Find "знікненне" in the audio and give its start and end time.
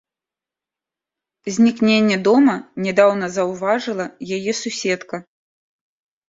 1.57-2.17